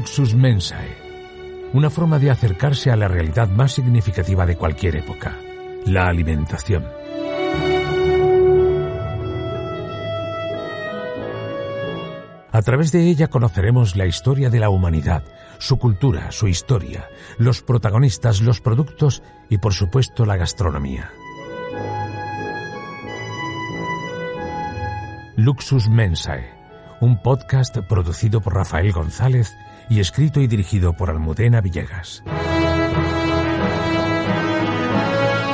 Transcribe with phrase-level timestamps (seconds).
[0.00, 0.96] Luxus Mensae,
[1.74, 5.36] una forma de acercarse a la realidad más significativa de cualquier época,
[5.84, 6.86] la alimentación.
[12.50, 15.22] A través de ella conoceremos la historia de la humanidad,
[15.58, 17.06] su cultura, su historia,
[17.36, 21.10] los protagonistas, los productos y por supuesto la gastronomía.
[25.36, 26.54] Luxus Mensae,
[27.02, 29.54] un podcast producido por Rafael González
[29.90, 32.22] y escrito y dirigido por Almudena Villegas.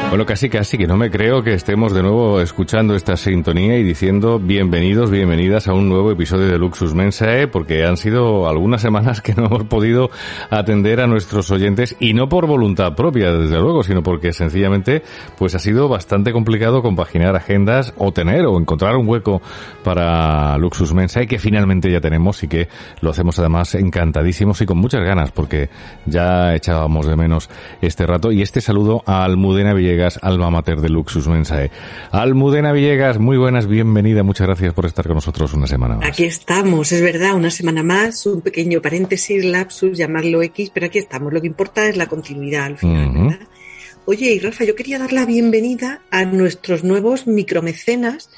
[0.09, 3.83] Bueno, casi casi que no me creo que estemos de nuevo escuchando esta sintonía y
[3.83, 9.21] diciendo bienvenidos, bienvenidas a un nuevo episodio de Luxus Mensae, porque han sido algunas semanas
[9.21, 10.09] que no hemos podido
[10.49, 15.03] atender a nuestros oyentes y no por voluntad propia, desde luego, sino porque sencillamente
[15.37, 19.43] pues ha sido bastante complicado compaginar agendas o tener o encontrar un hueco
[19.83, 22.69] para Luxus Mensae que finalmente ya tenemos y que
[23.01, 25.69] lo hacemos además encantadísimos y con muchas ganas porque
[26.07, 27.51] ya echábamos de menos
[27.83, 28.31] este rato.
[28.31, 31.71] Y este saludo a Almudena Villegas alma mater de Luxus Mensae.
[32.11, 36.09] Almudena Villegas, muy buenas, bienvenida, muchas gracias por estar con nosotros una semana más.
[36.09, 40.99] Aquí estamos, es verdad, una semana más, un pequeño paréntesis, lapsus, llamarlo X, pero aquí
[40.99, 41.33] estamos.
[41.33, 43.49] Lo que importa es la continuidad al final, ¿verdad?
[44.09, 48.31] Oye, y Rafa, yo quería dar la bienvenida a nuestros nuevos micromecenas,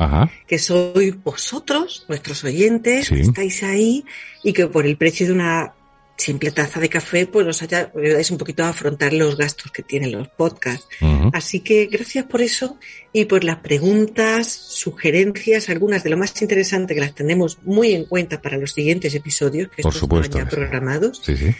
[0.47, 4.07] que sois vosotros, nuestros oyentes, que estáis ahí
[4.43, 5.75] y que por el precio de una
[6.19, 9.83] simple taza de café, pues nos haya, ayudáis un poquito a afrontar los gastos que
[9.83, 10.89] tienen los podcasts.
[11.33, 12.79] Así que gracias por eso
[13.13, 18.05] y por las preguntas, sugerencias, algunas de lo más interesante que las tenemos muy en
[18.05, 21.23] cuenta para los siguientes episodios que por supuesto, ya programados.
[21.25, 21.55] Sí, sí.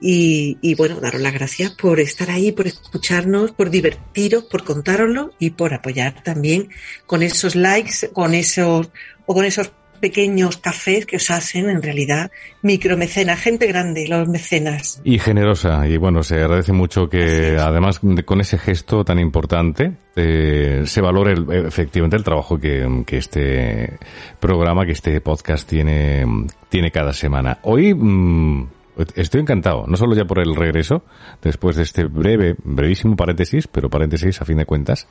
[0.00, 5.32] Y, y, bueno, daros las gracias por estar ahí, por escucharnos, por divertiros, por contároslo
[5.40, 6.68] y por apoyar también
[7.04, 8.90] con esos likes, con esos
[9.26, 12.30] o con esos pequeños cafés que os hacen en realidad
[12.62, 15.00] micromecenas, gente grande, los mecenas.
[15.04, 20.82] Y generosa, y bueno, se agradece mucho que además con ese gesto tan importante eh,
[20.84, 21.34] se valore
[21.66, 23.98] efectivamente el trabajo que, que, este
[24.40, 26.24] programa, que este podcast tiene,
[26.68, 27.58] tiene cada semana.
[27.62, 28.68] Hoy mm,
[29.14, 31.02] estoy encantado, no solo ya por el regreso,
[31.42, 35.08] después de este breve, brevísimo paréntesis, pero paréntesis a fin de cuentas,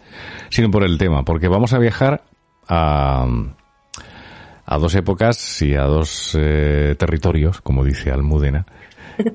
[0.49, 2.23] sino por el tema, porque vamos a viajar
[2.67, 3.25] a
[4.67, 8.65] a dos épocas y a dos eh, territorios, como dice Almudena,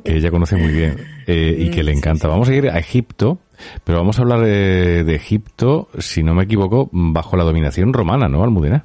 [0.05, 2.29] que ella conoce muy bien eh, y que le encanta.
[2.29, 3.39] Vamos a ir a Egipto,
[3.83, 8.29] pero vamos a hablar de, de, Egipto, si no me equivoco, bajo la dominación romana,
[8.29, 8.85] ¿no, Almudena?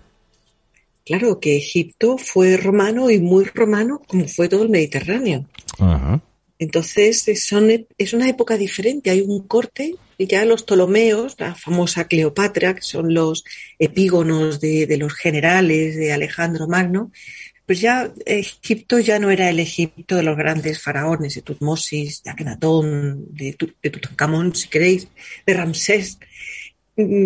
[1.05, 5.45] Claro, que Egipto fue romano y muy romano como fue todo el Mediterráneo.
[5.79, 6.21] Ajá.
[6.59, 12.75] Entonces son, es una época diferente, hay un corte ya los Ptolomeos, la famosa Cleopatra,
[12.75, 13.43] que son los
[13.77, 17.11] epígonos de, de, los generales de Alejandro Magno,
[17.67, 22.31] pues ya Egipto ya no era el Egipto de los grandes faraones, de Tutmosis, de
[22.31, 25.09] Akenatón, de, de Tutankamón, si queréis,
[25.45, 26.17] de Ramsés,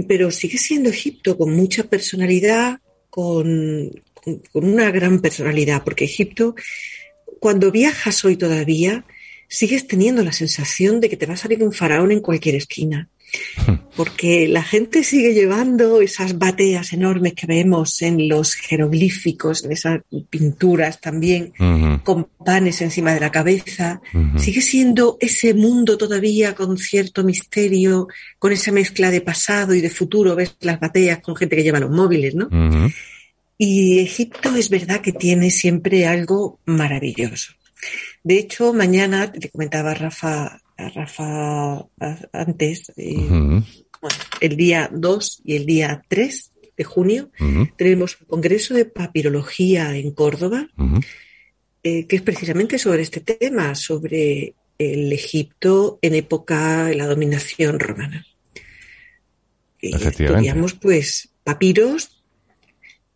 [0.07, 2.79] pero sigue siendo Egipto con mucha personalidad,
[3.11, 6.55] con, con, con una gran personalidad, porque Egipto,
[7.39, 9.05] cuando viajas hoy todavía,
[9.51, 13.09] sigues teniendo la sensación de que te va a salir un faraón en cualquier esquina.
[13.95, 20.01] Porque la gente sigue llevando esas bateas enormes que vemos en los jeroglíficos, en esas
[20.29, 22.03] pinturas también, uh -huh.
[22.03, 24.01] con panes encima de la cabeza.
[24.13, 24.39] Uh -huh.
[24.39, 28.07] Sigue siendo ese mundo todavía con cierto misterio,
[28.37, 30.35] con esa mezcla de pasado y de futuro.
[30.35, 32.45] Ves las bateas con gente que lleva los móviles, ¿no?
[32.47, 32.93] Uh -huh.
[33.57, 37.53] Y Egipto es verdad que tiene siempre algo maravilloso.
[38.23, 41.85] De hecho, mañana, te comentaba Rafa, Rafa
[42.31, 43.65] antes, eh, uh -huh.
[44.01, 47.73] bueno, el día 2 y el día 3 de junio, uh -huh.
[47.75, 51.05] tenemos un congreso de papirología en Córdoba, uh -huh.
[51.83, 57.79] eh, que es precisamente sobre este tema, sobre el Egipto en época de la dominación
[57.79, 58.25] romana.
[59.79, 62.23] Estudiamos pues papiros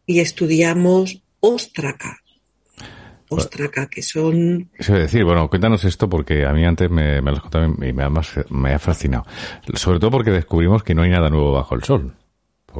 [0.05, 2.21] y estudiamos ostraca,
[3.29, 4.69] Ostraca, que son...
[4.77, 7.65] Eso es decir, bueno, cuéntanos esto porque a mí antes me, me lo has contado
[7.65, 8.11] y me ha,
[8.49, 9.25] me ha fascinado.
[9.73, 12.13] Sobre todo porque descubrimos que no hay nada nuevo bajo el sol.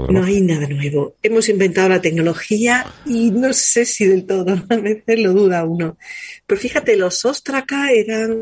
[0.09, 1.15] No hay nada nuevo.
[1.24, 5.97] Hemos inventado la tecnología y no sé si del todo, a veces lo duda uno.
[6.45, 8.36] Pero fíjate, los ostraca eran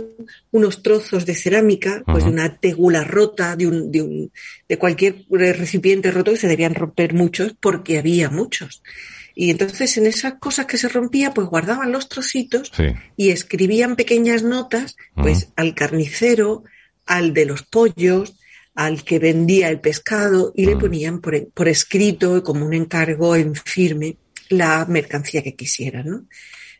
[0.52, 4.32] unos trozos de cerámica, pues de una tegula rota, de, un, de, un,
[4.68, 8.82] de cualquier recipiente roto que se debían romper muchos porque había muchos.
[9.36, 12.72] Y entonces en esas cosas que se rompía, pues guardaban los trocitos
[13.18, 16.64] y escribían pequeñas notas, pues al carnicero,
[17.06, 18.40] al de los pollos,
[18.76, 23.56] al que vendía el pescado y le ponían por, por, escrito como un encargo en
[23.56, 24.18] firme
[24.50, 26.26] la mercancía que quisieran, ¿no?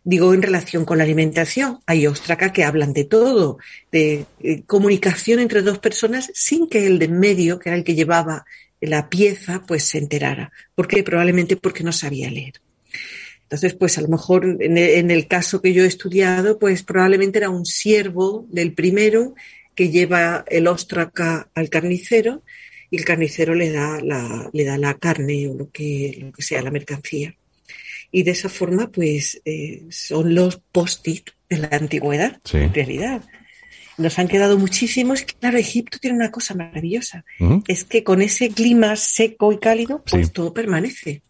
[0.06, 3.58] Digo, en relación con la alimentación, hay ostraca que hablan de todo,
[3.90, 7.86] de, de comunicación entre dos personas sin que el de en medio, que era el
[7.86, 8.46] que llevaba
[8.88, 10.52] la pieza pues se enterara.
[10.76, 11.04] ¿Por qué?
[11.04, 12.54] Probablemente porque no sabía leer.
[13.44, 17.50] Entonces, pues a lo mejor en el, caso que yo he estudiado, pues probablemente era
[17.50, 19.36] un siervo del primero
[19.76, 22.42] que lleva el ostraca al carnicero
[22.90, 26.42] y el carnicero le da la, le da la carne o lo que, lo que
[26.42, 27.36] sea, la mercancía.
[28.12, 33.24] Y de esa forma, pues eh, son los post-it de la antigüedad, en realidad
[33.98, 35.24] nos han quedado muchísimos.
[35.40, 37.26] Claro, Egipto tiene una cosa maravillosa,
[37.68, 41.22] es que con ese clima seco y cálido, pues todo permanece.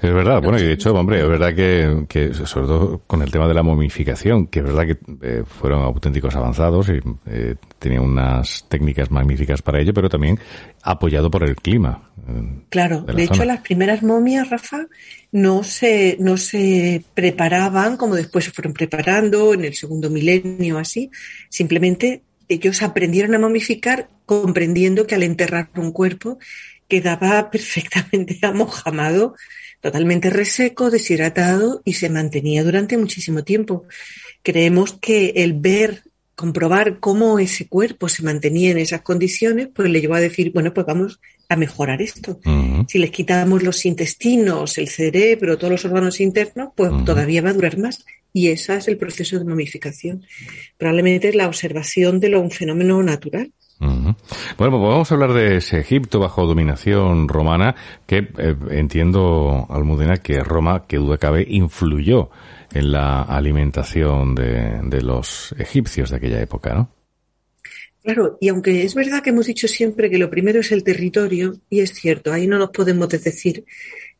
[0.00, 3.30] Es verdad, bueno, y de hecho, hombre, es verdad que, que, sobre todo con el
[3.30, 8.02] tema de la momificación, que es verdad que eh, fueron auténticos avanzados y eh, tenían
[8.02, 10.38] unas técnicas magníficas para ello, pero también
[10.82, 12.10] apoyado por el clima.
[12.28, 14.86] Eh, claro, de, hecho, las primeras momias, Rafa,
[15.32, 21.10] no se, no se preparaban como después se fueron preparando en el segundo milenio, así.
[21.48, 26.38] Simplemente ellos aprendieron a momificar comprendiendo que al enterrar un cuerpo
[26.88, 29.34] quedaba perfectamente amojamado,
[29.80, 33.84] totalmente reseco, deshidratado y se mantenía durante muchísimo tiempo.
[34.42, 36.02] Creemos que el ver,
[36.34, 40.72] comprobar cómo ese cuerpo se mantenía en esas condiciones, pues le llevó a decir, bueno,
[40.72, 42.40] pues vamos a mejorar esto.
[42.88, 47.54] Si les quitamos los intestinos, el cerebro, todos los órganos internos, pues todavía va a
[47.54, 48.04] durar más.
[48.32, 50.24] Y ese es el proceso de momificación.
[50.76, 53.50] Probablemente es la observación de lo, un fenómeno natural.
[53.80, 54.16] Bueno,
[54.56, 57.76] pues vamos a hablar de ese Egipto bajo dominación romana,
[58.06, 62.30] que eh, entiendo, Almudena, que Roma, que duda cabe, influyó
[62.72, 66.90] en la alimentación de, de los egipcios de aquella época, ¿no?
[68.02, 71.56] Claro, y aunque es verdad que hemos dicho siempre que lo primero es el territorio,
[71.68, 73.64] y es cierto, ahí no nos podemos decir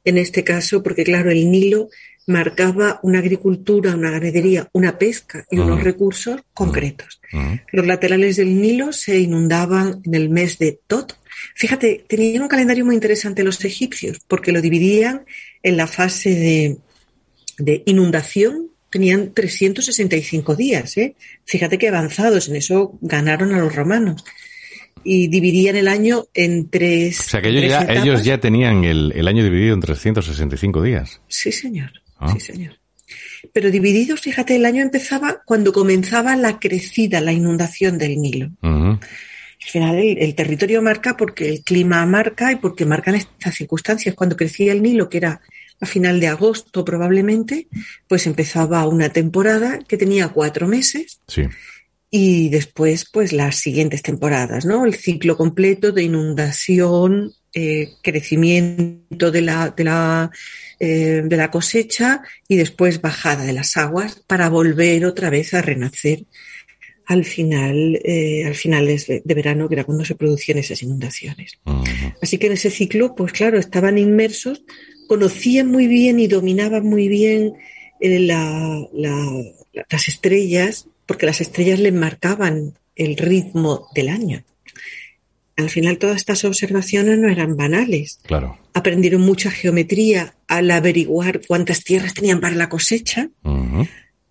[0.04, 1.88] en este caso, porque claro, el Nilo
[2.28, 7.20] marcaba una agricultura, una ganadería, una pesca y unos recursos concretos.
[7.72, 11.18] Los laterales del Nilo se inundaban en el mes de Tot.
[11.54, 15.24] Fíjate, tenían un calendario muy interesante los egipcios, porque lo dividían
[15.62, 16.76] en la fase de,
[17.56, 20.98] de inundación, tenían 365 días.
[20.98, 21.14] ¿eh?
[21.46, 24.22] Fíjate que avanzados, en eso ganaron a los romanos.
[25.02, 27.20] Y dividían el año en tres.
[27.20, 31.22] O sea que ellos, ya, ellos ya tenían el, el año dividido en 365 días.
[31.28, 31.92] Sí, señor.
[32.18, 32.32] Ah.
[32.32, 32.78] Sí, señor.
[33.52, 38.50] Pero divididos, fíjate, el año empezaba cuando comenzaba la crecida, la inundación del Nilo.
[38.62, 44.14] Al final el, territorio marca porque el clima marca y porque marcan estas circunstancias.
[44.14, 45.40] Cuando crecía el Nilo, que era
[45.80, 47.68] a final de agosto probablemente,
[48.06, 51.20] pues empezaba una temporada que tenía cuatro meses.
[51.26, 51.42] Sí.
[52.10, 54.86] Y después, pues las siguientes temporadas, ¿no?
[54.86, 60.30] El ciclo completo de inundación, eh, crecimiento de la, de la
[60.80, 65.60] eh, de la cosecha y después bajada de las aguas para volver otra vez a
[65.60, 66.24] renacer
[67.06, 71.58] al final, eh, al finales de, verano, que era cuando se producían esas inundaciones.
[72.22, 74.62] Así que en ese ciclo, pues claro, estaban inmersos,
[75.08, 77.54] conocían muy bien y dominaban muy bien
[77.98, 84.44] eh, las estrellas, porque las estrellas les marcaban el ritmo del año
[85.58, 88.20] al final todas estas observaciones no eran banales.
[88.22, 88.56] Claro.
[88.74, 93.28] Aprendieron mucha geometría al averiguar cuántas tierras tenían para la cosecha.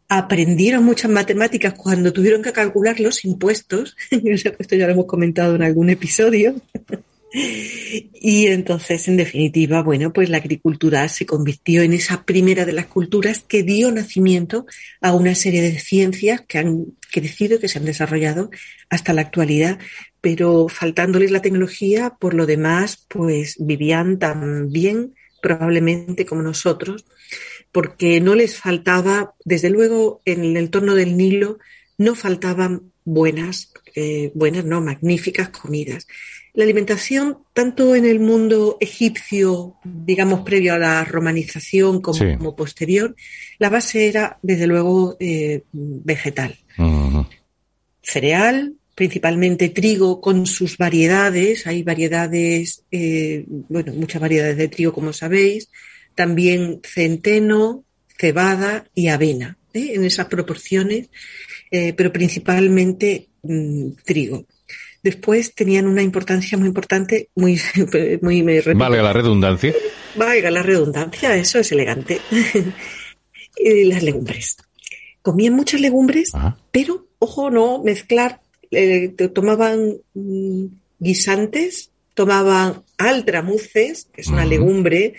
[0.07, 3.97] Aprendieron muchas matemáticas cuando tuvieron que calcular los impuestos.
[4.09, 6.55] Esto ya lo hemos comentado en algún episodio.
[7.33, 12.87] Y entonces, en definitiva, bueno, pues la agricultura se convirtió en esa primera de las
[12.87, 14.65] culturas que dio nacimiento
[15.01, 18.49] a una serie de ciencias que han crecido y que se han desarrollado
[18.89, 19.77] hasta la actualidad,
[20.29, 27.05] pero faltándoles la tecnología, por lo demás, pues vivían tan bien probablemente como nosotros,
[27.71, 31.59] porque no les faltaba, desde luego, en el entorno del Nilo,
[31.97, 36.07] no faltaban buenas, eh, buenas, no, magníficas comidas.
[36.53, 42.35] La alimentación, tanto en el mundo egipcio, digamos, previo a la romanización como, Sí.
[42.37, 43.15] como posterior,
[43.59, 46.57] la base era, desde luego, eh, vegetal.
[48.03, 51.67] Cereal, principalmente trigo con sus variedades.
[51.67, 55.69] Hay variedades, eh, bueno, muchas variedades de trigo, como sabéis.
[56.15, 57.83] También centeno,
[58.17, 59.91] cebada y avena, ¿eh?
[59.93, 61.11] en esas proporciones,
[61.69, 64.47] eh, pero principalmente mm, trigo.
[65.03, 67.61] Después tenían una importancia muy importante, muy,
[68.23, 69.75] muy me Valga la redundancia.
[70.15, 72.19] Valga la redundancia, eso es elegante.
[73.59, 74.55] Eh, Las legumbres.
[75.23, 76.59] Comían muchas legumbres, Ajá.
[76.71, 78.39] pero, ojo, no mezclar.
[78.71, 80.65] Eh, tomaban mm,
[80.99, 85.13] guisantes, tomaban altramuces, que es una legumbre,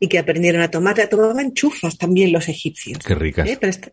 [0.00, 0.96] y que aprendieron a tomar.
[1.08, 2.98] Tomaban chufas también los egipcios.
[2.98, 3.48] Qué ricas.
[3.48, 3.56] ¿eh?
[3.60, 3.92] Pero esta-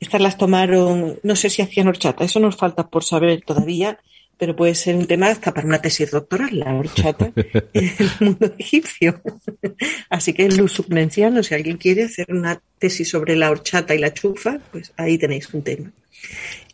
[0.00, 3.98] estas las tomaron, no sé si hacían horchata, eso nos falta por saber todavía,
[4.38, 7.32] pero puede ser un tema hasta para una tesis doctoral, la horchata
[7.72, 9.22] en el mundo egipcio.
[10.10, 14.12] Así que luz subvenciano, si alguien quiere hacer una tesis sobre la horchata y la
[14.12, 15.92] chufa, pues ahí tenéis un tema.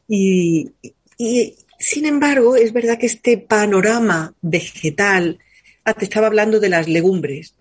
[0.09, 0.71] Y,
[1.19, 1.55] y,
[1.91, 5.39] sin embargo, es verdad que este panorama vegetal,
[5.85, 7.55] ah, te estaba hablando de las legumbres,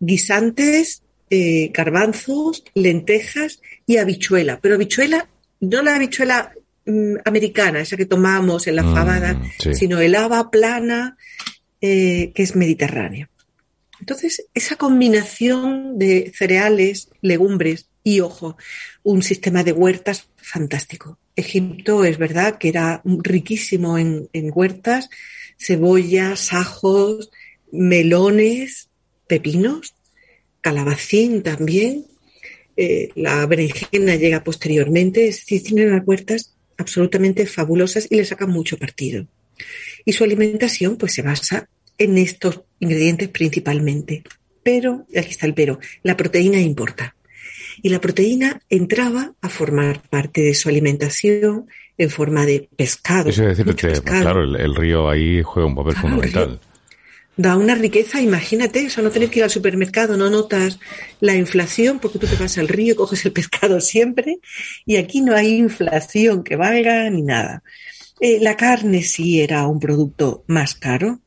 [0.00, 4.58] guisantes, eh, garbanzos, lentejas y habichuela.
[4.62, 5.28] Pero habichuela,
[5.60, 6.52] no la habichuela
[6.86, 9.74] mm, americana, esa que tomamos en la Mm, fabada, sí.
[9.74, 11.18] sino el haba plana,
[11.82, 13.28] eh, que es mediterránea.
[14.00, 18.56] Entonces, esa combinación de cereales, legumbres y, ojo,
[19.02, 21.18] un sistema de huertas fantástico.
[21.36, 25.10] Egipto es verdad que era riquísimo en, huertas,
[25.58, 27.30] cebollas, ajos,
[27.70, 28.88] melones,
[29.26, 29.94] pepinos,
[30.62, 32.06] calabacín también.
[32.76, 38.78] eh, la berenjena llega posteriormente, decir, tienen unas huertas absolutamente fabulosas y le sacan mucho
[38.78, 39.26] partido.
[40.06, 44.22] Y su alimentación pues se basa en estos ingredientes principalmente.
[44.62, 47.14] Pero, aquí está el pero, la proteína importa.
[47.82, 51.66] Y la proteína entraba a formar parte de su alimentación
[51.96, 53.30] en forma de pescado.
[53.30, 54.22] Eso es decir, mucho que, pescado.
[54.22, 56.60] claro, el, el río ahí juega un papel Claro, fundamental.
[57.38, 60.80] Da una riqueza, imagínate, eso no tener que ir al supermercado, no notas
[61.20, 64.40] la inflación porque tú te vas al río, coges el pescado siempre
[64.84, 67.62] y aquí no hay inflación que valga ni nada.
[68.20, 71.20] Eh, la carne sí era un producto más caro,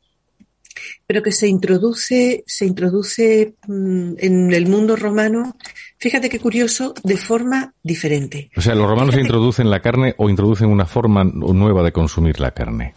[1.07, 5.55] pero que se introduce, se introduce mm, en el mundo romano,
[6.01, 8.49] fíjate qué curioso, de forma diferente.
[8.57, 12.39] O sea, los romanos Fíjate- introducen la carne o introducen una forma nueva de consumir
[12.41, 12.95] la carne.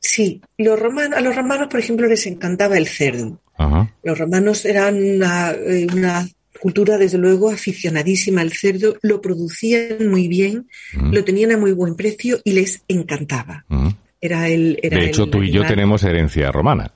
[0.00, 3.40] Sí, los romanos, a los romanos, por ejemplo, les encantaba el cerdo.
[3.58, 3.92] Ajá.
[4.04, 6.26] Los romanos eran una, eh, una
[6.60, 11.12] cultura, desde luego, aficionadísima al cerdo, lo producían muy bien, Mm.
[11.12, 13.64] lo tenían a muy buen precio y les encantaba.
[13.68, 13.88] Mm.
[14.20, 16.90] Era el, era De hecho, el tú y yo tenemos herencia romana.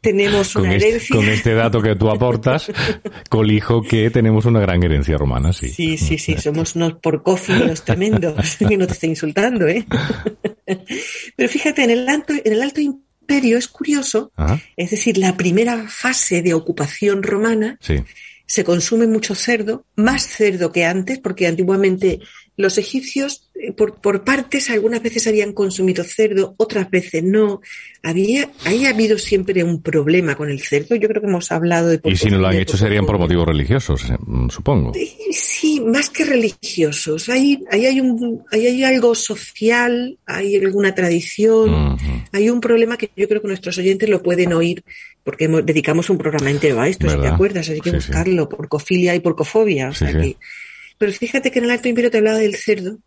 [0.00, 1.16] Tenemos Con una este, herencia.
[1.16, 2.70] con este dato que tú aportas,
[3.28, 5.68] colijo que tenemos una gran herencia romana, sí.
[5.68, 9.84] Sí, sí, sí, somos unos porcófilos tremendos, que no te estoy insultando, ¿eh?
[11.36, 14.60] Pero fíjate, en el alto, en el alto imperio es curioso, Ajá.
[14.76, 17.96] es decir, la primera fase de ocupación romana, Sí.
[18.48, 22.20] Se consume mucho cerdo, más cerdo que antes, porque antiguamente
[22.56, 27.60] los egipcios, eh, por, por partes, algunas veces habían consumido cerdo, otras veces no.
[28.02, 28.50] Había,
[28.88, 30.96] habido siempre un problema con el cerdo.
[30.96, 32.00] Yo creo que hemos hablado de...
[32.04, 34.92] Y si no lo han hecho serían por motivos religiosos, eh, mm, supongo.
[35.30, 37.28] Sí, más que religiosos.
[37.28, 41.98] Ahí, ahí, hay un, ahí hay algo social, hay alguna tradición,
[42.32, 44.82] hay un problema que yo creo que nuestros oyentes lo pueden oír
[45.24, 48.06] porque hemos- dedicamos un programa entero a esto, si te acuerdas, hay que Sí, sí.
[48.08, 49.88] buscarlo, porcofilia y porcofobia.
[49.88, 50.18] o Sí, sea sí.
[50.18, 50.36] que-
[50.98, 52.98] pero fíjate que en el Alto Imperio te hablaba del cerdo,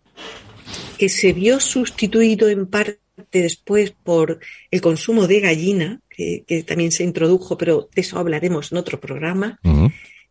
[0.97, 2.99] que se vio sustituido en parte
[3.31, 4.39] después por
[4.71, 8.99] el consumo de gallina, que, que también se introdujo, pero de eso hablaremos en otro
[8.99, 9.59] programa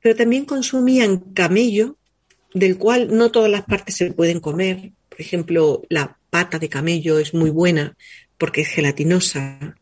[0.02, 1.98] pero también consumían camello,
[2.54, 4.92] del cual no todas las partes se pueden comer.
[5.10, 7.96] Por ejemplo, la pata de camello es muy buena
[8.38, 9.76] porque es gelatinosa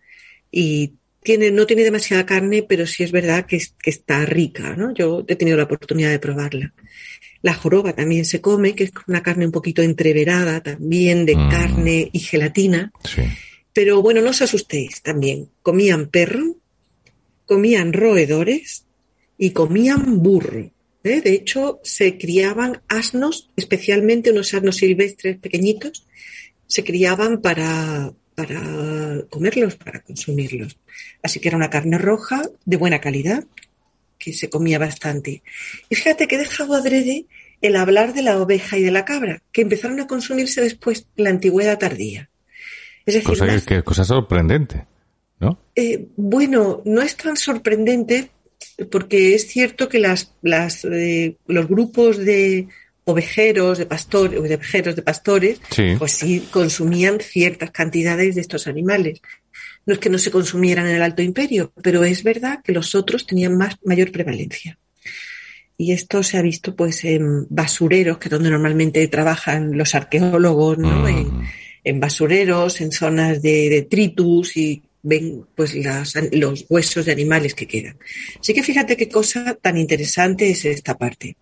[0.50, 0.95] y
[1.28, 4.94] tiene, no tiene demasiada carne, pero sí es verdad que, es- que está rica, ¿no?
[4.94, 6.73] Yo he tenido la oportunidad de probarla.
[7.42, 11.50] La joroba también se come, que es una carne un poquito entreverada también de Mm.
[11.50, 12.90] carne y gelatina.
[13.04, 13.23] Sí.
[13.75, 15.50] Pero bueno, no os asustéis también.
[15.62, 16.56] Comían perro,
[17.44, 18.87] comían roedores
[19.37, 20.70] y comían burro.
[21.04, 21.20] ¿eh?
[21.20, 26.06] De hecho, se criaban asnos, especialmente unos asnos silvestres pequeñitos,
[26.66, 30.78] se criaban para, para comerlos, para consumirlos.
[31.25, 33.42] Así que era una carne roja de buena calidad,
[34.16, 35.42] que se comía bastante.
[35.88, 37.26] Y fíjate que he dejado adrede
[37.62, 41.25] el hablar de la oveja y de la cabra, que empezaron a consumirse después en
[41.25, 42.30] la antigüedad tardía.
[43.04, 44.87] Es decir, cosa, que, cosa sorprendente,
[45.40, 45.59] ¿no?
[45.75, 48.30] Eh, bueno, no es tan sorprendente
[48.92, 52.68] porque es cierto que las, las, eh, los grupos de
[53.08, 55.60] ovejeros, de pastores, de ovejeros, de pastores,
[55.98, 59.22] pues sí consumían ciertas cantidades de estos animales.
[59.86, 62.94] No es que no se consumieran en el Alto Imperio, pero es verdad que los
[62.94, 64.78] otros tenían más, mayor prevalencia.
[65.78, 70.76] Y esto se ha visto pues en basureros, que es donde normalmente trabajan los arqueólogos,
[70.76, 71.04] ¿no?
[71.04, 71.44] Mm.
[71.84, 75.74] En, basureros, en zonas de detritus y ven pues
[76.32, 77.96] los huesos de animales que quedan.
[78.38, 81.36] Así que fíjate qué cosa tan interesante es esta parte.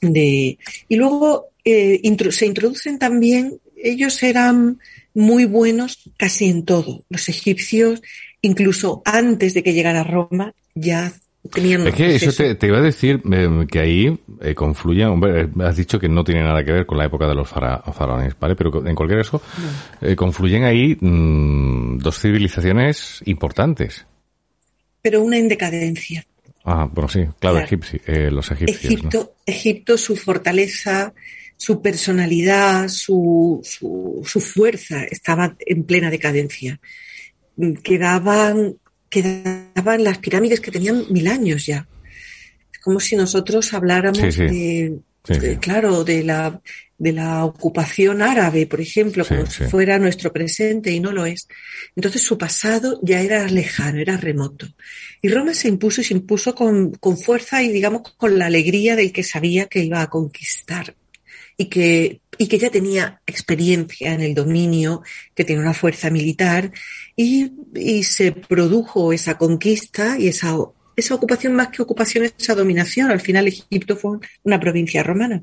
[0.00, 0.58] De,
[0.88, 4.78] y luego eh, se introducen también, ellos eran
[5.14, 7.04] muy buenos casi en todo.
[7.08, 8.02] Los egipcios,
[8.42, 11.12] incluso antes de que llegara a Roma, ya
[11.50, 11.86] tenían...
[11.86, 15.98] Es que eso te, iba a decir eh, que ahí eh, confluyen, hombre, has dicho
[15.98, 18.56] que no tiene nada que ver con la época de los faraones, ¿vale?
[18.56, 19.40] Pero en cualquier caso,
[20.00, 24.06] eh, confluyen ahí mm, dos civilizaciones importantes.
[25.00, 26.26] Pero una en decadencia.
[26.64, 28.84] Ah, bueno, sí, claro, los egipcios.
[28.84, 31.12] Egipto, Egipto, su fortaleza,
[31.56, 36.80] su personalidad, su, su, fuerza estaba en plena decadencia.
[37.82, 38.76] Quedaban,
[39.10, 41.86] quedaban las pirámides que tenían mil años ya.
[42.72, 44.98] Es como si nosotros habláramos de,
[45.60, 46.60] claro, de la,
[46.98, 51.48] de la ocupación árabe, por ejemplo, como si fuera nuestro presente y no lo es.
[51.96, 54.66] Entonces su pasado ya era lejano, era remoto.
[55.22, 58.96] Y Roma se impuso y se impuso con, con fuerza y digamos con la alegría
[58.96, 60.94] del que sabía que iba a conquistar
[61.56, 65.02] y que, y que ya tenía experiencia en el dominio,
[65.34, 66.72] que tiene una fuerza militar,
[67.16, 70.56] y, y se produjo esa conquista y esa,
[70.96, 73.10] esa ocupación más que ocupación, esa dominación.
[73.10, 75.42] Al final Egipto fue una provincia romana,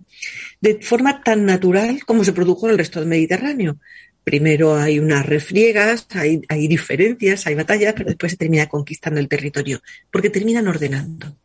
[0.60, 3.78] de forma tan natural como se produjo en el resto del Mediterráneo.
[4.24, 9.28] Primero hay unas refriegas, hay, hay diferencias, hay batallas, pero después se termina conquistando el
[9.28, 9.82] territorio,
[10.12, 11.36] porque terminan ordenando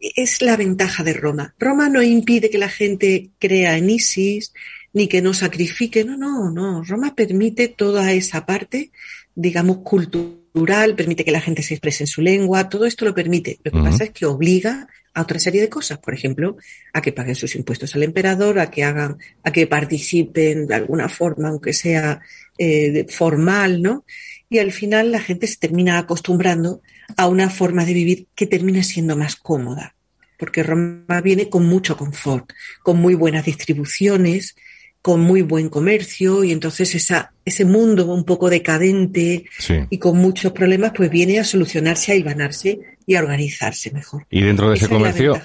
[0.00, 1.54] es la ventaja de Roma.
[1.58, 4.52] Roma no impide que la gente crea en Isis,
[4.92, 6.82] ni que no sacrifique, no, no, no.
[6.84, 8.90] Roma permite toda esa parte,
[9.34, 10.38] digamos, cultural,
[10.96, 13.58] permite que la gente se exprese en su lengua, todo esto lo permite.
[13.64, 16.56] Lo que pasa es que obliga a otra serie de cosas, por ejemplo,
[16.92, 21.08] a que paguen sus impuestos al emperador, a que hagan, a que participen de alguna
[21.08, 22.20] forma, aunque sea
[22.58, 24.04] eh, formal, ¿no?
[24.48, 26.80] Y al final la gente se termina acostumbrando
[27.16, 29.94] a una forma de vivir que termina siendo más cómoda,
[30.38, 34.56] porque Roma viene con mucho confort, con muy buenas distribuciones,
[35.02, 39.44] con muy buen comercio y entonces esa, ese mundo un poco decadente
[39.90, 44.26] y con muchos problemas pues viene a solucionarse, a hilvanarse y a organizarse mejor.
[44.30, 45.40] Y dentro de ese comercio,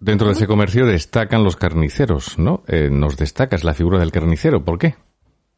[0.00, 2.62] dentro de ese comercio destacan los carniceros, ¿no?
[2.68, 4.94] Eh, nos destacas la figura del carnicero, ¿por qué?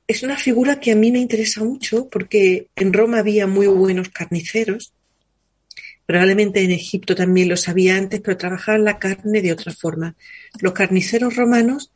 [0.07, 4.09] Es una figura que a mí me interesa mucho porque en Roma había muy buenos
[4.09, 4.92] carniceros
[6.11, 10.16] Probablemente en Egipto también lo sabía antes, pero trabajaban la carne de otra forma.
[10.59, 11.92] Los carniceros romanos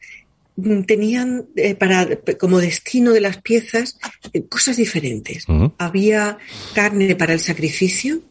[0.87, 3.99] tenían eh, para como destino de las piezas
[4.33, 5.47] eh, cosas diferentes.
[5.79, 6.39] Había
[6.75, 8.23] carne para el sacrificio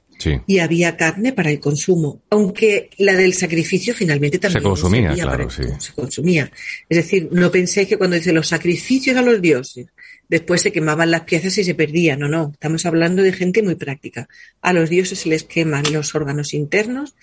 [0.47, 5.49] y había carne para el consumo, aunque la del sacrificio finalmente también se consumía, claro,
[5.49, 5.63] sí.
[5.79, 6.49] se consumía.
[6.88, 9.88] Es decir, no penséis que cuando dice los sacrificios a los dioses
[10.29, 12.19] después se quemaban las piezas y se perdían.
[12.19, 14.27] No, no, estamos hablando de gente muy práctica.
[14.62, 17.15] A los dioses se les queman los órganos internos,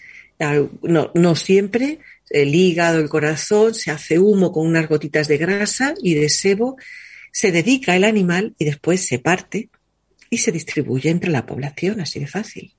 [0.83, 1.99] no, no siempre,
[2.31, 6.77] el hígado, el corazón, se hace humo con unas gotitas de grasa y de sebo,
[7.33, 9.69] se dedica el animal y después se parte
[10.31, 12.73] y se distribuye entre la población, así de fácil.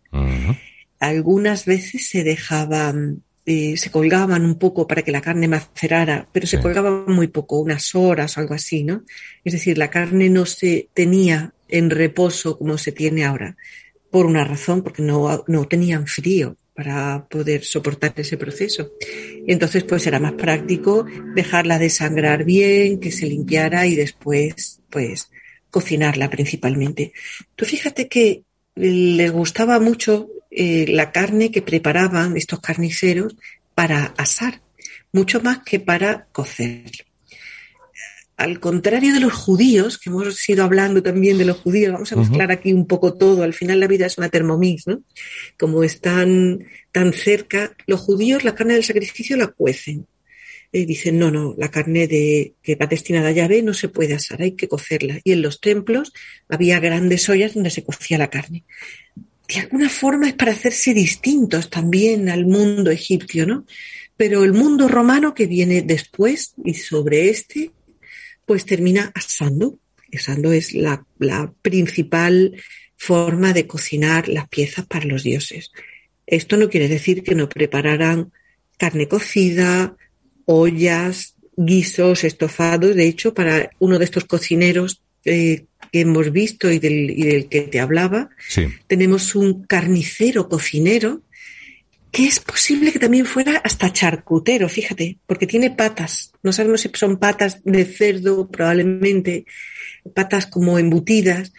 [0.99, 6.45] Algunas veces se dejaban eh, se colgaban un poco para que la carne macerara, pero
[6.45, 9.03] se colgaban muy poco, unas horas o algo así, ¿no?
[9.43, 13.57] Es decir, la carne no se tenía en reposo como se tiene ahora,
[14.11, 18.93] por una razón, porque no, no tenían frío para poder soportar ese proceso.
[19.47, 21.05] Entonces, pues era más práctico
[21.35, 25.29] dejarla desangrar bien, que se limpiara y después, pues,
[25.69, 27.13] cocinarla principalmente.
[27.55, 28.43] Tú fíjate que
[28.75, 33.35] le gustaba mucho eh, la carne que preparaban estos carniceros
[33.73, 34.61] para asar,
[35.11, 37.10] mucho más que para cocer.
[38.41, 42.15] Al contrario de los judíos, que hemos ido hablando también de los judíos, vamos a
[42.15, 45.03] mezclar aquí un poco todo, al final la vida es una termomix, ¿no?
[45.59, 50.07] Como están tan cerca, los judíos la carne del sacrificio la cuecen.
[50.71, 54.15] Y dicen, no, no, la carne de, que va destinada a llave no se puede
[54.15, 55.19] asar, hay que cocerla.
[55.23, 56.11] Y en los templos
[56.49, 58.63] había grandes ollas donde se cocía la carne
[59.53, 63.65] de alguna forma es para hacerse distintos también al mundo egipcio, ¿no?
[64.15, 67.71] Pero el mundo romano que viene después y sobre este,
[68.45, 69.77] pues termina asando.
[70.13, 72.55] Asando es la, la principal
[72.97, 75.71] forma de cocinar las piezas para los dioses.
[76.27, 78.31] Esto no quiere decir que no prepararan
[78.77, 79.95] carne cocida,
[80.45, 82.95] ollas, guisos, estofados.
[82.95, 87.79] De hecho, para uno de estos cocineros eh, que hemos visto y del, que te
[87.79, 88.29] hablaba,
[88.87, 91.21] tenemos un carnicero cocinero
[92.11, 96.33] que es posible que también fuera hasta charcutero, fíjate, porque tiene patas.
[96.43, 99.45] No sabemos si son patas de cerdo, probablemente,
[100.13, 101.53] patas como embutidas,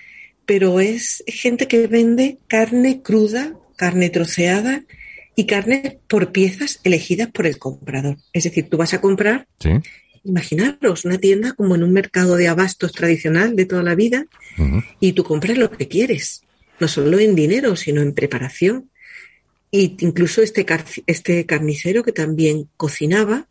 [0.44, 4.84] pero es gente que vende carne cruda, carne troceada
[5.34, 8.18] y carne por piezas elegidas por el comprador.
[8.34, 9.46] Es decir, tú vas a comprar,
[10.22, 14.26] imaginaros, una tienda como en un mercado de abastos tradicional de toda la vida
[15.00, 16.42] y tú compras lo que quieres,
[16.78, 18.90] no solo en dinero, sino en preparación.
[19.74, 20.66] Y incluso este,
[21.06, 23.48] este carnicero que también cocinaba,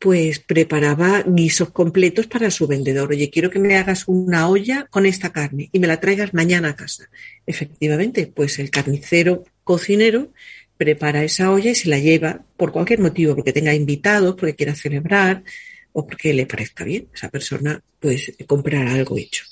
[0.00, 3.10] pues preparaba guisos completos para su vendedor.
[3.10, 6.70] Oye, quiero que me hagas una olla con esta carne y me la traigas mañana
[6.70, 7.08] a casa.
[7.46, 10.32] Efectivamente, pues el carnicero cocinero
[10.76, 14.74] prepara esa olla y se la lleva por cualquier motivo, porque tenga invitados, porque quiera
[14.74, 15.44] celebrar
[15.92, 17.06] o porque le parezca bien.
[17.14, 19.44] Esa persona pues comprar algo hecho.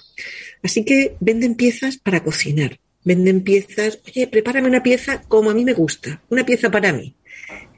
[0.64, 2.80] Así que venden piezas para cocinar.
[3.02, 7.14] Venden piezas, oye, prepárame una pieza como a mí me gusta, una pieza para mí.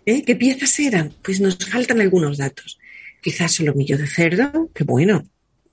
[0.04, 0.22] ¿Eh?
[0.24, 1.14] ¿Qué piezas eran?
[1.22, 2.78] Pues nos faltan algunos datos.
[3.20, 5.24] Quizás solomillo de cerdo, qué bueno.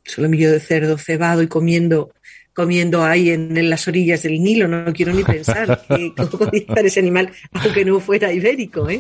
[0.03, 2.13] Solomillo de cerdo cebado y comiendo,
[2.53, 4.67] comiendo ahí en, las orillas del Nilo.
[4.67, 8.87] No quiero ni pensar que, cómo podía estar ese animal, aunque no fuera ibérico.
[8.87, 8.99] ¿eh?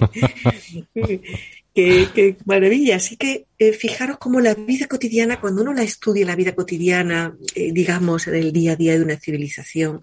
[1.73, 2.95] qué, maravilla.
[2.95, 7.35] Así que eh, fijaros cómo la vida cotidiana, cuando uno la estudia, la vida cotidiana,
[7.55, 10.01] eh, digamos, en el día a día de una civilización,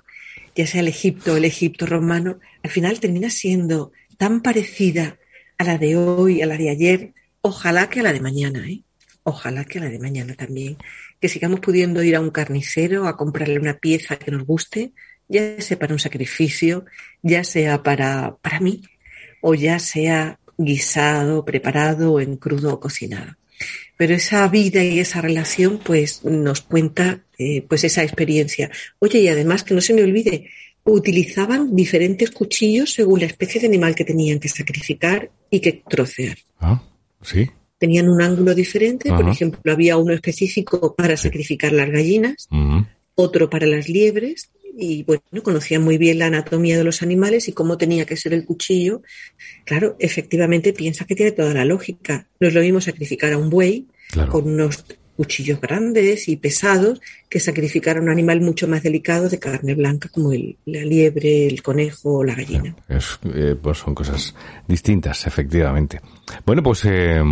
[0.57, 5.19] ya sea el Egipto el Egipto romano, al final termina siendo tan parecida
[5.59, 8.83] a la de hoy, a la de ayer, ojalá que a la de mañana, ¿eh?
[9.23, 10.77] Ojalá que a la de mañana también.
[11.21, 14.93] Que sigamos pudiendo ir a un carnicero a comprarle una pieza que nos guste,
[15.29, 16.85] ya sea para un sacrificio,
[17.23, 18.83] ya sea para, para mí,
[19.43, 23.37] o ya sea guisado, preparado, en crudo o cocinado.
[23.97, 28.71] Pero esa vida y esa relación, pues, nos cuenta, eh, pues, esa experiencia.
[28.99, 30.51] Oye, y además que no se me olvide,
[30.85, 36.39] utilizaban diferentes cuchillos según la especie de animal que tenían que sacrificar y que trocear.
[36.61, 36.83] Ah,
[37.23, 37.51] sí.
[37.79, 42.49] Tenían un ángulo diferente, por ejemplo, había uno específico para sacrificar las gallinas,
[43.15, 47.53] otro para las liebres, y bueno, conocían muy bien la anatomía de los animales y
[47.53, 49.03] cómo tenía que ser el cuchillo.
[49.65, 52.27] Claro, efectivamente piensa que tiene toda la lógica.
[52.41, 53.87] No es lo mismo sacrificar a un buey
[54.31, 54.85] con unos
[55.17, 60.11] cuchillos grandes y pesados que sacrificar a un animal mucho más delicado de carne blanca
[60.11, 62.77] como el, la liebre, el conejo o la gallina.
[62.89, 64.35] Eh, pues son cosas
[64.69, 66.01] distintas, efectivamente.
[66.45, 67.23] Bueno, pues eh,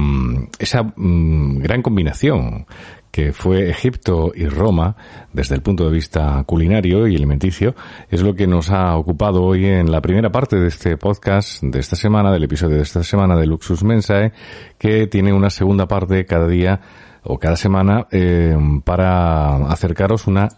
[0.58, 2.66] esa mm, gran combinación
[3.14, 4.96] que fue Egipto y Roma,
[5.32, 7.76] desde el punto de vista culinario y alimenticio,
[8.10, 11.78] es lo que nos ha ocupado hoy en la primera parte de este podcast de
[11.78, 14.32] esta semana, del episodio de esta semana de Luxus Mensae,
[14.78, 16.80] que tiene una segunda parte cada día
[17.24, 20.48] o cada semana eh, para acercaros una,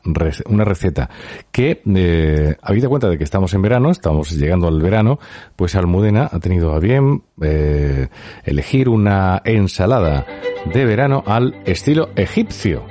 [0.46, 1.08] una receta
[1.50, 5.18] que, eh, habida cuenta de que estamos en verano, estamos llegando al verano,
[5.54, 8.08] pues Almudena ha tenido a bien eh,
[8.44, 10.26] elegir una ensalada
[10.72, 12.84] de verano al estilo egipcio.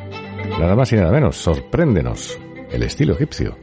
[0.59, 2.39] Nada más y nada menos, sorpréndenos
[2.71, 3.57] el estilo egipcio.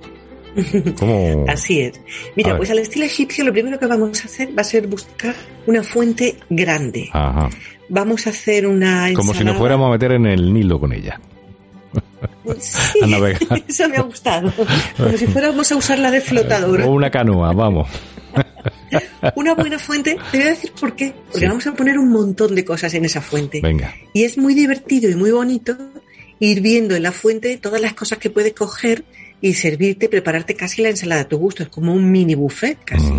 [1.49, 1.99] Así es.
[2.37, 5.35] Mira, pues al estilo egipcio lo primero que vamos a hacer va a ser buscar
[5.67, 7.09] una fuente grande.
[7.13, 7.49] Ajá
[7.93, 9.15] vamos a hacer una ensalada.
[9.15, 11.21] Como si nos fuéramos a meter en el Nilo con ella.
[12.59, 12.99] Sí,
[13.69, 14.53] eso me ha gustado.
[14.97, 16.83] Como si fuéramos a usarla de flotador.
[16.83, 17.89] O una canoa, vamos.
[19.37, 21.15] Una buena fuente, te voy a decir por qué.
[21.31, 23.61] Porque vamos a poner un montón de cosas en esa fuente.
[23.61, 23.95] Venga.
[24.13, 25.77] Y es muy divertido y muy bonito
[26.39, 29.05] ir viendo en la fuente todas las cosas que puedes coger
[29.41, 31.63] y servirte, prepararte casi la ensalada a tu gusto.
[31.63, 33.13] Es como un mini buffet casi.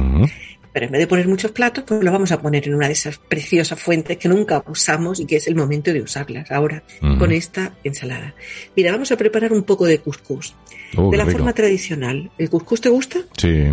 [0.73, 2.93] Pero en vez de poner muchos platos, pues lo vamos a poner en una de
[2.93, 6.83] esas preciosas fuentes que nunca usamos y que es el momento de usarlas ahora
[7.19, 8.33] con esta ensalada.
[8.75, 10.55] Mira, vamos a preparar un poco de couscous.
[10.97, 12.31] Oh, de la forma tradicional.
[12.39, 13.19] ¿El couscous te gusta?
[13.37, 13.71] Sí.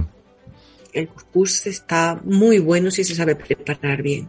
[0.92, 4.28] El couscous está muy bueno si se sabe preparar bien.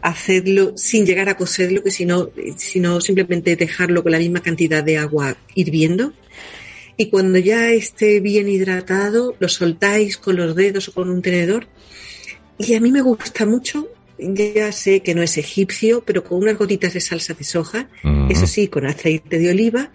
[0.00, 4.98] Hacerlo sin llegar a cocerlo, que sino, sino simplemente dejarlo con la misma cantidad de
[4.98, 6.12] agua hirviendo
[6.96, 11.66] y cuando ya esté bien hidratado, lo soltáis con los dedos o con un tenedor
[12.58, 16.56] y a mí me gusta mucho, ya sé que no es egipcio, pero con unas
[16.56, 17.88] gotitas de salsa de soja,
[18.28, 19.90] eso sí, con aceite de oliva,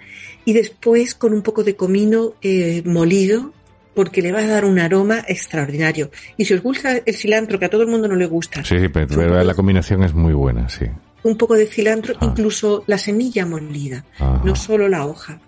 [0.46, 3.54] y después con un poco de comino eh, molido,
[3.94, 6.12] porque le va a dar un aroma extraordinario.
[6.38, 8.64] Y si os gusta el cilantro, que a todo el mundo no le gusta.
[8.64, 10.86] Sí, pero, la combinación es muy buena, sí.
[11.24, 12.26] Un poco de cilantro, ah.
[12.26, 14.06] incluso la semilla molida,
[14.44, 15.40] no solo la hoja.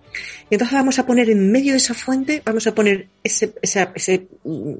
[0.49, 4.27] Y entonces vamos a poner en medio de esa fuente, vamos a poner ese, ese,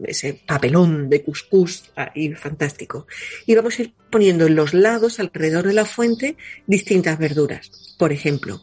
[0.03, 3.07] ese, papelón de cuscús ahí fantástico.
[3.45, 6.35] Y vamos a ir poniendo en los lados, alrededor de la fuente,
[6.67, 7.71] distintas verduras.
[7.97, 8.61] Por ejemplo,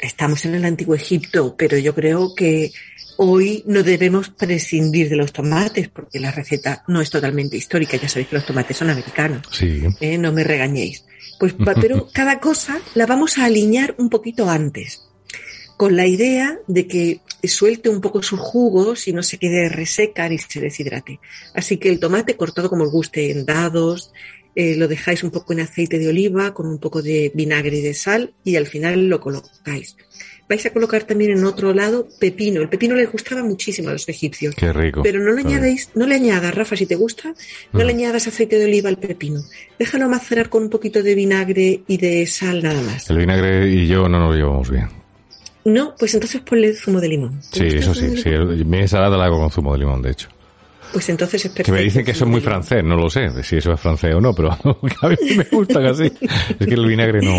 [0.00, 2.72] estamos en el antiguo Egipto, pero yo creo que
[3.16, 7.96] hoy no debemos prescindir de los tomates, porque la receta no es totalmente histórica.
[7.96, 9.46] Ya sabéis que los tomates son americanos.
[9.50, 9.82] Sí.
[10.00, 11.04] Eh, no me regañéis.
[11.40, 15.03] Pues, pero cada cosa la vamos a alinear un poquito antes
[15.84, 20.26] con la idea de que suelte un poco sus jugos y no se quede reseca
[20.30, 21.20] ni se deshidrate.
[21.52, 24.10] Así que el tomate cortado como os guste en dados,
[24.54, 27.82] eh, lo dejáis un poco en aceite de oliva con un poco de vinagre y
[27.82, 29.94] de sal y al final lo colocáis.
[30.48, 32.62] Vais a colocar también en otro lado pepino.
[32.62, 34.54] El pepino les gustaba muchísimo a los egipcios.
[34.54, 35.02] Qué rico.
[35.02, 37.34] Pero no le añadéis, no le añadas, Rafa, si te gusta,
[37.74, 37.96] no le mm.
[37.96, 39.42] añadas aceite de oliva al pepino.
[39.78, 43.10] Déjalo macerar con un poquito de vinagre y de sal nada más.
[43.10, 45.03] El vinagre y yo no nos llevamos bien.
[45.64, 47.40] No, pues entonces ponle zumo de limón.
[47.50, 48.30] Sí, eso sí, sí.
[48.64, 50.28] Mi ensalada la hago con zumo de limón, de hecho.
[50.92, 51.72] Pues entonces es perfecto.
[51.72, 54.14] Que me dicen que eso es muy francés, no lo sé, si eso es francés
[54.14, 54.52] o no, pero
[55.02, 56.04] a mí me gusta así.
[56.58, 57.34] Es que el vinagre no...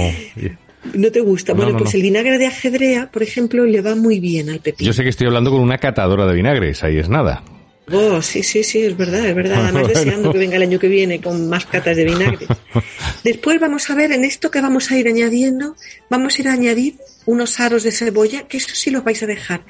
[0.93, 1.53] No te gusta.
[1.53, 4.85] bueno, pues el vinagre de ajedrea, por ejemplo, le va muy bien al pepino.
[4.85, 7.43] Yo sé que estoy hablando con una catadora de vinagres, ahí es nada.
[7.91, 9.63] Oh, sí, sí, sí, es verdad, es verdad.
[9.63, 12.47] Además deseando que venga el año que viene con más catas de vinagre.
[13.23, 15.75] Después vamos a ver en esto que vamos a ir añadiendo,
[16.09, 16.95] vamos a ir a añadir
[17.25, 19.63] unos aros de cebolla, que eso sí los vais a dejar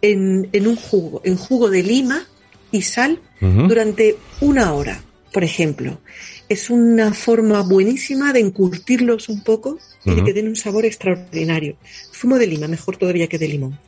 [0.00, 2.26] en, en un jugo, en jugo de lima
[2.70, 6.00] y sal durante una hora, por ejemplo.
[6.48, 11.76] Es una forma buenísima de encurtirlos un poco y de que den un sabor extraordinario.
[12.14, 13.78] Zumo de lima, mejor todavía que de limón.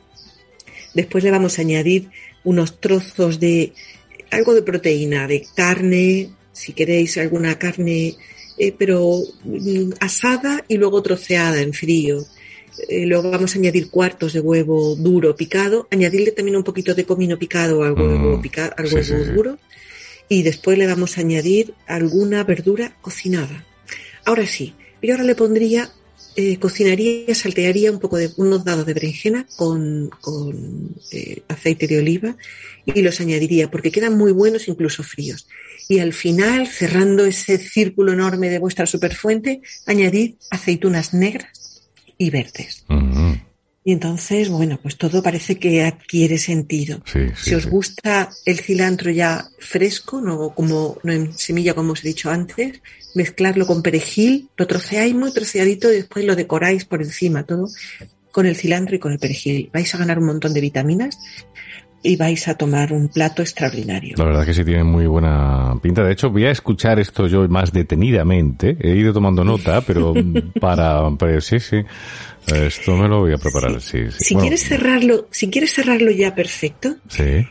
[0.95, 2.09] Después le vamos a añadir
[2.43, 3.73] unos trozos de
[4.31, 8.15] algo de proteína, de carne, si queréis alguna carne,
[8.57, 12.25] eh, pero mm, asada y luego troceada en frío.
[12.89, 17.05] Eh, luego vamos a añadir cuartos de huevo duro picado, añadirle también un poquito de
[17.05, 18.41] comino picado al huevo, mm,
[18.77, 19.59] al huevo duro
[20.27, 23.65] y después le vamos a añadir alguna verdura cocinada.
[24.25, 25.91] Ahora sí, yo ahora le pondría
[26.35, 30.11] eh, cocinaría, saltearía un poco de unos dados de berenjena con,
[31.11, 32.35] eh, aceite de oliva
[32.85, 35.47] y los añadiría porque quedan muy buenos incluso fríos.
[35.87, 42.85] Y al final, cerrando ese círculo enorme de vuestra superfuente, añadid aceitunas negras y verdes.
[43.87, 47.03] Y entonces, bueno, pues todo parece que adquiere sentido.
[47.35, 52.07] si os gusta el cilantro ya fresco, no como no en semilla como os he
[52.07, 52.81] dicho antes,
[53.13, 57.69] mezclarlo con perejil, lo troceáis muy troceadito y después lo decoráis por encima todo
[58.31, 59.69] con el cilantro y con el perejil.
[59.71, 61.19] Vais a ganar un montón de vitaminas
[62.05, 64.15] y vais a tomar un plato extraordinario.
[64.17, 66.03] La verdad que sí tiene muy buena pinta.
[66.03, 68.77] De hecho, voy a escuchar esto yo más detenidamente.
[68.79, 70.13] He ido tomando nota, pero
[70.61, 71.01] para,
[71.41, 71.77] sí, sí.
[72.45, 74.03] Esto me lo voy a preparar, sí.
[74.17, 77.47] Si quieres cerrarlo, si quieres cerrarlo ya perfecto, sí.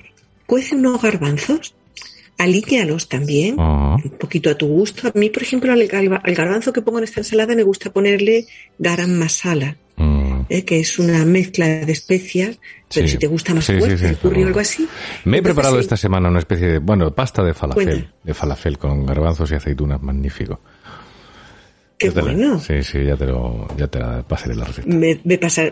[0.47, 1.75] cuece unos garbanzos,
[2.39, 5.09] alíquealos también, un poquito a tu gusto.
[5.09, 8.47] A mí, por ejemplo, al, garbanzo que pongo en esta ensalada me gusta ponerle
[8.79, 9.79] garam masala.
[10.49, 12.59] Eh, que es una mezcla de especias,
[12.93, 14.87] pero si te gusta más fuerte, el curry o algo así.
[15.25, 19.07] Me he preparado esta semana una especie de, bueno, pasta de falafel, de falafel con
[19.07, 20.61] garbanzos y aceitunas, magnífico.
[21.99, 22.59] Qué bueno.
[22.59, 24.89] sí, sí, ya te, lo, ya te la pasaré la receta.
[24.89, 25.17] Me,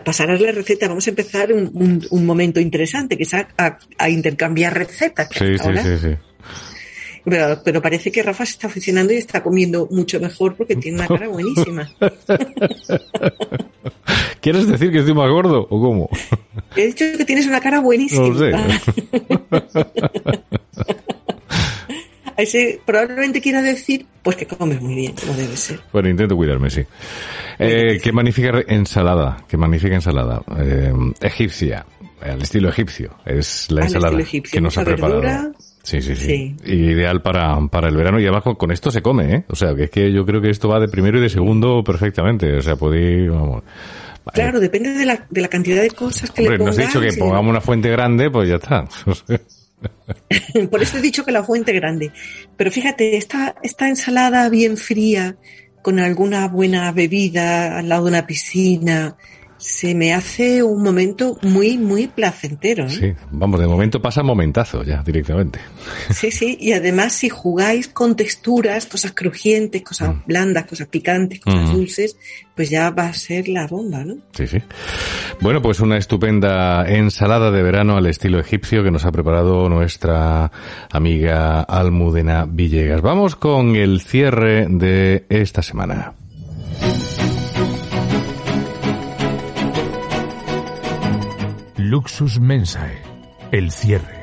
[0.03, 0.87] pasarás la receta.
[0.87, 5.27] Vamos a empezar un, un, momento interesante, que es a, intercambiar recetas.
[5.31, 6.15] Sí, sí, sí, sí.
[7.25, 10.97] Pero, pero, parece que Rafa se está aficionando y está comiendo mucho mejor porque tiene
[10.97, 11.89] una cara buenísima.
[14.43, 16.09] ¿Quieres decir que estoy más gordo o cómo?
[16.75, 18.27] He dicho que tienes una cara buenísima.
[18.27, 18.51] No sé.
[22.35, 25.79] Ese probablemente quiera decir pues que comes muy bien, como debe ser.
[25.93, 26.81] Bueno, intento cuidarme, sí.
[27.57, 30.41] Eh, qué magnífica ensalada, qué magnífica ensalada.
[30.59, 31.85] Eh, egipcia,
[32.21, 33.15] al estilo egipcio.
[33.25, 34.17] Es la ensalada
[34.51, 35.53] que nos ha preparado.
[35.83, 39.43] Sí, sí, sí, Ideal para, para el verano y abajo con esto se come, ¿eh?
[39.49, 41.81] O sea, que es que yo creo que esto va de primero y de segundo
[41.83, 42.55] perfectamente.
[42.55, 43.63] O sea, podéis, vamos.
[44.31, 46.77] Claro, depende de la, de la cantidad de cosas que le pongas.
[46.77, 48.87] Nos dicho que pongamos una fuente grande, pues ya está.
[50.71, 52.11] Por eso he dicho que la fuente grande.
[52.55, 55.35] Pero fíjate, esta, esta ensalada bien fría,
[55.81, 59.17] con alguna buena bebida al lado de una piscina,
[59.63, 62.85] se me hace un momento muy, muy placentero.
[62.85, 62.89] ¿eh?
[62.89, 65.59] Sí, vamos, de momento pasa momentazo ya directamente.
[66.09, 70.23] Sí, sí, y además si jugáis con texturas, cosas crujientes, cosas mm.
[70.25, 71.73] blandas, cosas picantes, cosas mm.
[71.73, 72.17] dulces,
[72.53, 74.17] pues ya va a ser la bomba, ¿no?
[74.33, 74.57] Sí, sí.
[75.39, 80.51] Bueno, pues una estupenda ensalada de verano al estilo egipcio que nos ha preparado nuestra
[80.91, 83.01] amiga Almudena Villegas.
[83.01, 86.15] Vamos con el cierre de esta semana.
[91.93, 93.03] Luxus Mensae,
[93.51, 94.19] el cierre.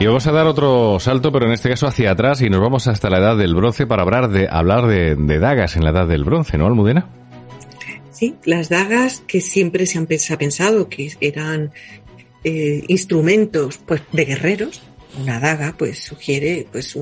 [0.00, 2.88] Y vamos a dar otro salto, pero en este caso hacia atrás, y nos vamos
[2.88, 6.24] hasta la edad del bronce para hablar de, hablar de, dagas en la edad del
[6.24, 7.08] bronce, ¿no, Almudena?
[8.10, 11.70] Sí, las dagas que siempre se han pensado que eran
[12.42, 14.82] eh, instrumentos pues, de guerreros,
[15.16, 16.96] una daga, pues sugiere, pues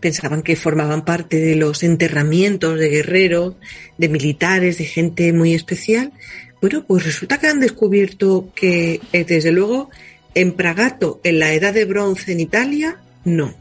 [0.00, 3.54] pensaban que formaban parte de los enterramientos de guerreros,
[3.98, 6.12] de militares, de gente muy especial.
[6.60, 9.90] Bueno, pues resulta que han descubierto que, eh, desde luego,
[10.34, 13.54] en Pragato, en la edad de bronce en Italia, no.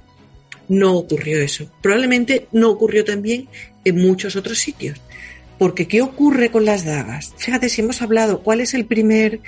[0.67, 1.69] No ocurrió eso.
[1.81, 3.47] Probablemente no ocurrió también
[3.85, 5.01] en muchos otros sitios.
[5.57, 7.33] Porque, ¿qué ocurre con las dagas?
[7.37, 9.39] Fíjate, si hemos hablado, ¿cuál es el primer,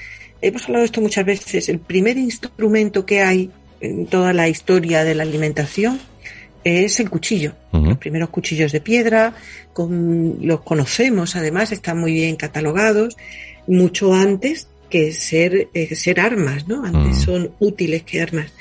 [0.42, 5.04] hemos hablado de esto muchas veces, el primer instrumento que hay en toda la historia
[5.04, 6.00] de la alimentación
[6.64, 7.54] es el cuchillo.
[7.72, 9.34] Los primeros cuchillos de piedra,
[9.74, 13.18] con, los conocemos además, están muy bien catalogados,
[13.68, 16.86] mucho antes que ser, eh, ser armas, ¿no?
[16.86, 18.54] Antes son útiles que armas.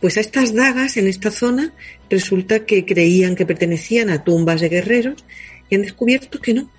[0.00, 1.72] Pues a estas dagas en esta zona
[2.08, 5.24] resulta que creían que pertenecían a tumbas de guerreros
[5.68, 6.70] y han descubierto que no,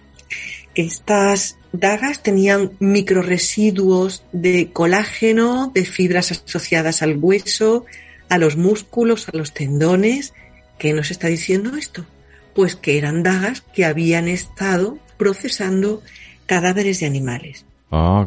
[0.76, 7.86] estas dagas tenían microresiduos de colágeno, de fibras asociadas al hueso,
[8.30, 10.34] a los músculos, a los tendones.
[10.78, 12.06] ¿Qué nos está diciendo esto?
[12.54, 16.02] Pues que eran dagas que habían estado procesando
[16.46, 17.66] cadáveres de animales.
[17.92, 18.26] Ah,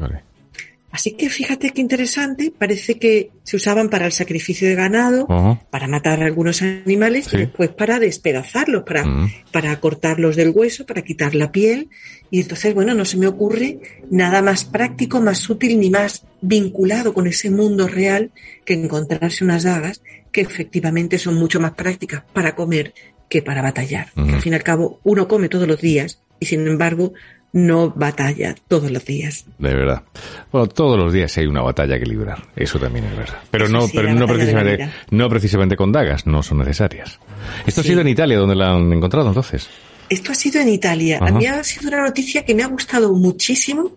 [0.93, 5.27] Así que fíjate qué interesante, parece que se usaban para el sacrificio de ganado,
[5.71, 9.05] para matar a algunos animales y después para despedazarlos, para,
[9.51, 11.89] para cortarlos del hueso, para quitar la piel.
[12.31, 13.79] Y entonces, bueno, no se me ocurre
[14.11, 18.31] nada más práctico, más útil ni más vinculado con ese mundo real
[18.67, 22.93] que encontrarse unas dagas que efectivamente son mucho más prácticas para comer
[23.31, 24.13] que para batallar.
[24.13, 27.15] Que al fin y al cabo uno come todos los días y sin embargo
[27.53, 29.45] no batalla todos los días.
[29.59, 30.03] De verdad.
[30.51, 32.43] Bueno, todos los días hay una batalla que librar.
[32.57, 33.39] Eso también es verdad.
[33.51, 37.19] Pero no, pero no precisamente, no precisamente con dagas, no son necesarias.
[37.67, 39.69] Esto ha sido en Italia donde la han encontrado entonces.
[40.09, 41.19] Esto ha sido en Italia.
[41.21, 43.93] A mí ha sido una noticia que me ha gustado muchísimo.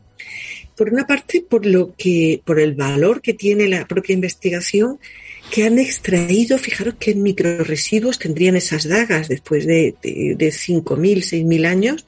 [0.75, 4.99] Por una parte, por lo que, por el valor que tiene la propia investigación,
[5.49, 11.65] que han extraído, fijaros qué microresiduos tendrían esas dagas después de, de, de 5.000, 6.000
[11.65, 12.05] años,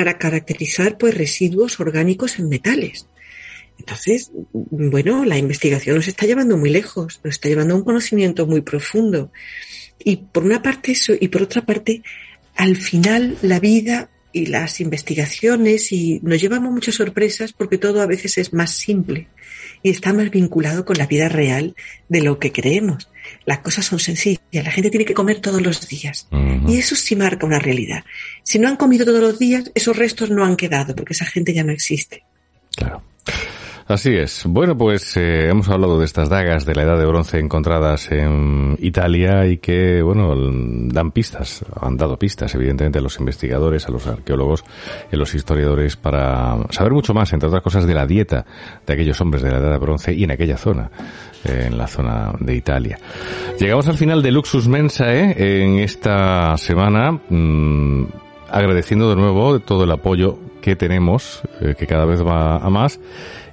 [0.00, 3.06] para caracterizar pues residuos orgánicos en metales.
[3.78, 8.46] Entonces, bueno, la investigación nos está llevando muy lejos, nos está llevando a un conocimiento
[8.46, 9.30] muy profundo.
[10.02, 12.02] Y por una parte eso, y por otra parte,
[12.56, 18.06] al final la vida y las investigaciones y nos llevamos muchas sorpresas porque todo a
[18.06, 19.28] veces es más simple
[19.82, 21.74] y está más vinculado con la vida real
[22.08, 23.10] de lo que creemos.
[23.44, 26.28] Las cosas son sencillas, la gente tiene que comer todos los días
[26.68, 28.04] y eso sí marca una realidad.
[28.42, 31.52] Si no han comido todos los días, esos restos no han quedado porque esa gente
[31.52, 32.24] ya no existe.
[32.76, 33.02] Claro.
[33.90, 34.44] Así es.
[34.46, 38.76] Bueno, pues eh, hemos hablado de estas dagas de la edad de bronce encontradas en
[38.78, 40.32] Italia y que, bueno,
[40.92, 44.62] dan pistas, han dado pistas, evidentemente, a los investigadores, a los arqueólogos
[45.10, 48.46] y a los historiadores para saber mucho más, entre otras cosas, de la dieta
[48.86, 50.88] de aquellos hombres de la edad de bronce y en aquella zona,
[51.44, 52.96] eh, en la zona de Italia.
[53.58, 58.04] Llegamos al final de Luxus Mensae en esta semana, mm,
[58.52, 63.00] agradeciendo de nuevo todo el apoyo que tenemos, eh, que cada vez va a más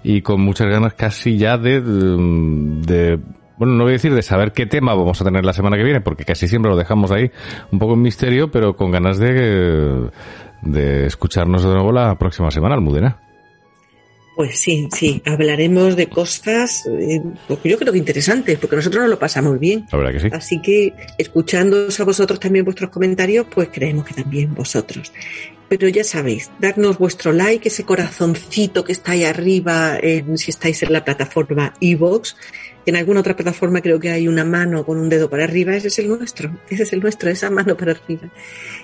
[0.03, 3.19] y con muchas ganas casi ya de, de
[3.57, 5.83] bueno, no voy a decir de saber qué tema vamos a tener la semana que
[5.83, 7.31] viene, porque casi siempre lo dejamos ahí
[7.71, 10.09] un poco en misterio, pero con ganas de,
[10.61, 13.17] de escucharnos de nuevo la próxima semana, Almudena.
[14.35, 17.23] Pues sí, sí, hablaremos de cosas, eh,
[17.63, 19.87] yo creo que interesantes, porque nosotros nos lo pasamos bien.
[19.91, 20.29] La verdad que sí.
[20.31, 25.11] Así que, escuchándoos a vosotros también vuestros comentarios, pues creemos que también vosotros.
[25.69, 29.97] Pero ya sabéis, darnos vuestro like, ese corazoncito que está ahí arriba,
[30.35, 32.35] si estáis en la plataforma iVoox,
[32.85, 35.89] en alguna otra plataforma creo que hay una mano con un dedo para arriba, ese
[35.89, 38.29] es el nuestro, ese es el nuestro, esa mano para arriba.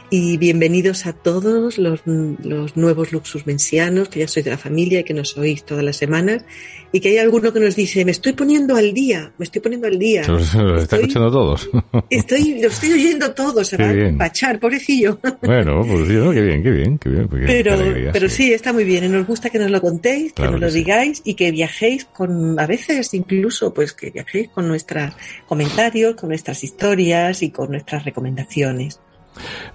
[0.10, 5.00] Y bienvenidos a todos los, los nuevos Luxus Mensianos, que ya sois de la familia
[5.00, 6.46] y que nos oís todas las semanas,
[6.92, 9.88] y que hay alguno que nos dice, me estoy poniendo al día, me estoy poniendo
[9.88, 10.22] al día.
[10.28, 11.68] Los está escuchando todos.
[12.12, 14.08] Estoy, lo estoy oyendo todo, se va a bien.
[14.10, 15.20] empachar, pobrecillo.
[15.42, 16.32] Bueno, pues sí, ¿no?
[16.32, 17.28] qué bien, qué bien, qué bien.
[17.28, 19.06] qué Pero, alegría, pero sí, está muy bien.
[19.06, 20.78] Y nos gusta que nos lo contéis, Claro que nos que lo sí.
[20.78, 25.14] digáis y que viajéis con, a veces incluso, pues que viajéis con nuestros
[25.48, 29.00] comentarios, con nuestras historias y con nuestras recomendaciones.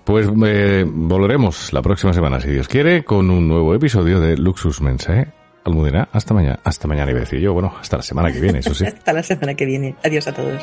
[0.04, 4.80] Pues eh, volveremos la próxima semana, si Dios quiere, con un nuevo episodio de Luxus
[4.80, 5.28] Mensae.
[5.64, 6.60] Almudena, hasta mañana.
[6.64, 7.52] Hasta mañana, iba a decir yo.
[7.52, 8.84] Bueno, hasta la semana que viene, eso sí.
[8.86, 9.94] Hasta la semana que viene.
[10.02, 10.62] Adiós a todos.